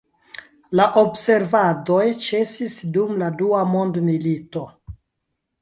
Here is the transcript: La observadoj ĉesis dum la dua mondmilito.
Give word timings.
La 0.79 0.87
observadoj 1.01 2.07
ĉesis 2.29 2.79
dum 2.97 3.15
la 3.25 3.29
dua 3.43 3.63
mondmilito. 3.75 4.69